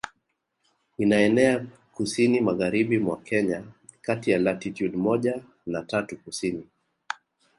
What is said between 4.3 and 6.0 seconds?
ya latitude moja na